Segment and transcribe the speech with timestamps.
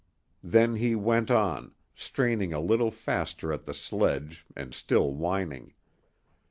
[0.43, 5.75] Then he went on, straining a little faster at the sledge and still whining.